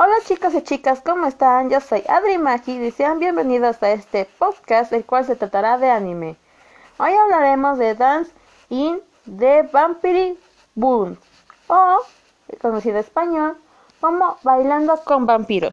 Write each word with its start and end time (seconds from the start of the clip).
Hola 0.00 0.14
chicos 0.24 0.54
y 0.54 0.62
chicas, 0.62 1.02
¿cómo 1.04 1.26
están? 1.26 1.70
Yo 1.70 1.80
soy 1.80 2.04
Adri 2.06 2.38
Magi 2.38 2.70
y 2.70 2.92
sean 2.92 3.18
bienvenidos 3.18 3.82
a 3.82 3.90
este 3.90 4.26
podcast, 4.26 4.92
el 4.92 5.04
cual 5.04 5.24
se 5.24 5.34
tratará 5.34 5.76
de 5.76 5.90
anime. 5.90 6.36
Hoy 6.98 7.10
hablaremos 7.14 7.78
de 7.78 7.96
Dance 7.96 8.30
in 8.68 9.00
the 9.24 9.68
Vampire 9.72 10.36
Boom, 10.76 11.16
o 11.66 11.98
conocido 12.62 12.94
en 12.94 13.00
español 13.00 13.56
como 14.00 14.38
Bailando 14.44 15.02
con 15.02 15.26
Vampiros. 15.26 15.72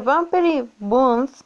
Vampire 0.00 0.68
Boons 0.78 1.44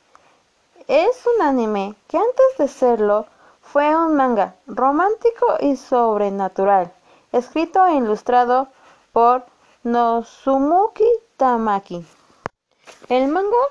es 0.87 1.25
un 1.27 1.43
anime 1.43 1.95
que 2.09 2.17
antes 2.17 2.59
de 2.59 2.69
serlo 2.69 3.27
fue 3.61 3.95
un 3.95 4.17
manga 4.17 4.55
romántico 4.67 5.57
y 5.61 5.77
sobrenatural, 5.77 6.93
escrito 7.33 7.85
e 7.87 7.97
ilustrado 7.97 8.69
por 9.13 9.45
Nozumuki 9.83 11.11
Tamaki. 11.37 12.05
El 13.09 13.29
manga 13.29 13.65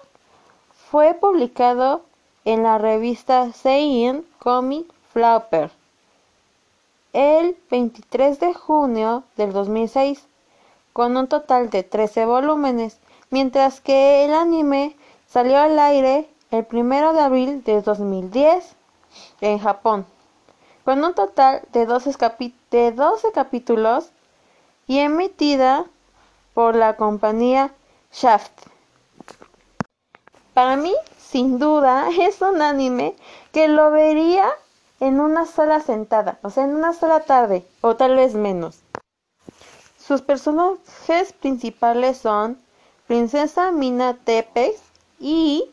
fue 0.91 1.13
publicado 1.13 2.01
en 2.45 2.63
la 2.63 2.77
revista 2.77 3.51
Seinen 3.53 4.25
Comic 4.39 4.91
Flapper 5.11 5.71
el 7.13 7.57
23 7.71 8.39
de 8.39 8.53
junio 8.53 9.23
del 9.37 9.51
2006, 9.51 10.27
con 10.93 11.17
un 11.17 11.27
total 11.27 11.71
de 11.71 11.81
13 11.81 12.27
volúmenes 12.27 12.99
mientras 13.29 13.81
que 13.81 14.25
el 14.25 14.33
anime 14.33 14.95
salió 15.27 15.57
al 15.57 15.77
aire 15.77 16.29
el 16.51 16.65
1 16.71 17.13
de 17.13 17.19
abril 17.19 17.63
de 17.63 17.81
2010 17.81 18.75
en 19.41 19.59
Japón, 19.59 20.05
con 20.85 21.03
un 21.03 21.13
total 21.13 21.61
de 21.73 21.85
12, 21.85 22.15
de 22.71 22.91
12 22.91 23.31
capítulos 23.33 24.11
y 24.87 24.99
emitida 24.99 25.85
por 26.53 26.75
la 26.75 26.95
compañía 26.95 27.73
Shaft. 28.11 28.51
Para 30.53 30.75
mí, 30.75 30.93
sin 31.17 31.59
duda, 31.59 32.09
es 32.19 32.41
un 32.41 32.61
anime 32.61 33.15
que 33.51 33.67
lo 33.67 33.91
vería 33.91 34.49
en 34.99 35.19
una 35.19 35.45
sola 35.45 35.81
sentada, 35.81 36.39
o 36.41 36.49
sea, 36.49 36.63
en 36.63 36.75
una 36.75 36.93
sola 36.93 37.19
tarde, 37.19 37.67
o 37.81 37.95
tal 37.95 38.15
vez 38.15 38.33
menos. 38.33 38.79
Sus 39.99 40.21
personajes 40.21 41.33
principales 41.33 42.17
son 42.17 42.57
Princesa 43.07 43.71
Mina 43.71 44.17
Tepex 44.25 44.81
y 45.17 45.71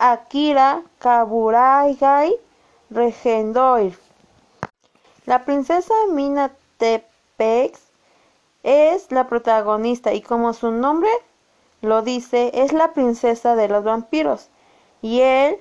Akira 0.00 0.82
Kaburaigai 0.98 2.34
Regendoir. 2.90 3.96
La 5.26 5.44
princesa 5.44 5.94
Mina 6.10 6.50
Tepex 6.76 7.80
es 8.64 9.12
la 9.12 9.28
protagonista 9.28 10.12
y 10.12 10.22
como 10.22 10.52
su 10.52 10.72
nombre 10.72 11.08
lo 11.82 12.02
dice, 12.02 12.50
es 12.52 12.72
la 12.72 12.94
princesa 12.94 13.54
de 13.54 13.68
los 13.68 13.84
vampiros. 13.84 14.48
Y 15.02 15.20
él, 15.20 15.56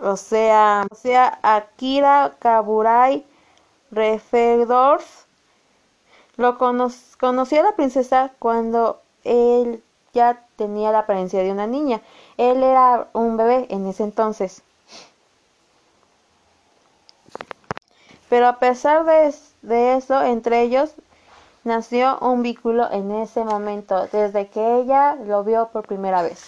o 0.00 0.16
sea, 0.16 0.86
o 0.90 0.94
sea 0.94 1.38
Akira 1.42 2.32
Kaburai 2.38 3.26
Refedorf, 3.90 5.26
lo 6.38 6.56
conoció 6.56 7.60
a 7.60 7.64
la 7.64 7.76
princesa 7.76 8.32
cuando 8.38 9.02
él 9.24 9.82
ya 10.12 10.44
tenía 10.56 10.92
la 10.92 11.00
apariencia 11.00 11.42
de 11.42 11.52
una 11.52 11.66
niña. 11.66 12.00
Él 12.36 12.62
era 12.62 13.08
un 13.12 13.36
bebé 13.36 13.66
en 13.70 13.86
ese 13.86 14.04
entonces. 14.04 14.62
Pero 18.28 18.46
a 18.46 18.58
pesar 18.58 19.04
de, 19.04 19.96
eso, 19.96 20.22
entre 20.22 20.62
ellos 20.62 20.94
nació 21.64 22.18
un 22.20 22.42
vínculo 22.42 22.90
en 22.90 23.10
ese 23.10 23.44
momento, 23.44 24.06
desde 24.12 24.48
que 24.48 24.76
ella 24.76 25.16
lo 25.16 25.42
vio 25.42 25.68
por 25.68 25.86
primera 25.86 26.22
vez. 26.22 26.46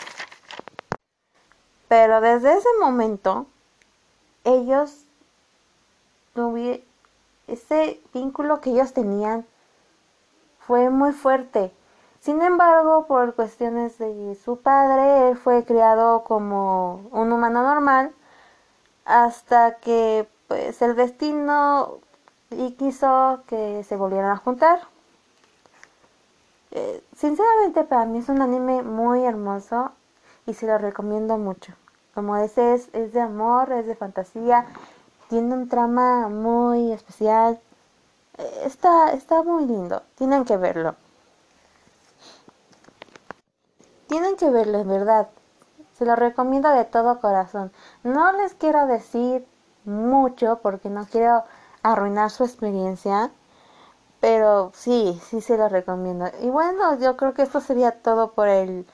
Pero 1.88 2.20
desde 2.20 2.56
ese 2.56 2.68
momento, 2.80 3.46
ellos 4.44 5.04
tuvieron 6.34 6.80
ese 7.48 8.00
vínculo 8.14 8.60
que 8.60 8.70
ellos 8.70 8.92
tenían 8.92 9.44
fue 10.60 10.90
muy 10.90 11.12
fuerte 11.12 11.72
sin 12.22 12.40
embargo, 12.40 13.06
por 13.08 13.34
cuestiones 13.34 13.98
de 13.98 14.36
su 14.36 14.58
padre, 14.58 15.30
él 15.30 15.36
fue 15.36 15.64
criado 15.64 16.22
como 16.22 17.02
un 17.10 17.32
humano 17.32 17.64
normal 17.64 18.12
hasta 19.04 19.78
que 19.78 20.28
pues 20.46 20.80
el 20.82 20.94
destino 20.94 21.98
y 22.50 22.72
quiso 22.74 23.42
que 23.48 23.82
se 23.82 23.96
volvieran 23.96 24.30
a 24.30 24.36
juntar. 24.36 24.80
Eh, 26.70 27.02
sinceramente 27.16 27.82
para 27.82 28.04
mí 28.06 28.18
es 28.18 28.28
un 28.28 28.40
anime 28.40 28.84
muy 28.84 29.24
hermoso 29.24 29.90
y 30.46 30.54
se 30.54 30.68
lo 30.68 30.78
recomiendo 30.78 31.38
mucho. 31.38 31.72
Como 32.14 32.36
ese 32.36 32.74
es, 32.74 32.88
es 32.92 33.12
de 33.12 33.20
amor, 33.20 33.72
es 33.72 33.86
de 33.86 33.96
fantasía, 33.96 34.66
tiene 35.28 35.54
un 35.54 35.68
trama 35.68 36.28
muy 36.28 36.92
especial. 36.92 37.58
Eh, 38.38 38.62
está, 38.64 39.12
está 39.12 39.42
muy 39.42 39.66
lindo, 39.66 40.02
tienen 40.14 40.44
que 40.44 40.56
verlo. 40.56 40.94
Tienen 44.12 44.36
que 44.36 44.50
verlo, 44.50 44.78
en 44.78 44.88
verdad. 44.88 45.28
Se 45.94 46.04
lo 46.04 46.14
recomiendo 46.16 46.68
de 46.68 46.84
todo 46.84 47.18
corazón. 47.18 47.72
No 48.02 48.30
les 48.32 48.52
quiero 48.52 48.86
decir 48.86 49.46
mucho 49.86 50.58
porque 50.60 50.90
no 50.90 51.06
quiero 51.06 51.44
arruinar 51.82 52.30
su 52.30 52.44
experiencia. 52.44 53.30
Pero 54.20 54.70
sí, 54.74 55.18
sí 55.24 55.40
se 55.40 55.56
lo 55.56 55.70
recomiendo. 55.70 56.26
Y 56.42 56.50
bueno, 56.50 56.98
yo 56.98 57.16
creo 57.16 57.32
que 57.32 57.40
esto 57.40 57.62
sería 57.62 58.02
todo 58.02 58.32
por 58.32 58.48
el, 58.48 58.86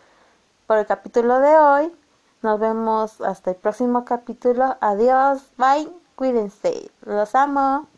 por 0.69 0.79
el 0.79 0.87
capítulo 0.87 1.41
de 1.41 1.59
hoy. 1.59 1.93
Nos 2.43 2.61
vemos 2.61 3.21
hasta 3.21 3.51
el 3.51 3.57
próximo 3.57 4.05
capítulo. 4.05 4.77
Adiós, 4.81 5.51
bye, 5.57 5.93
cuídense. 6.15 6.93
Los 7.03 7.35
amo. 7.35 7.89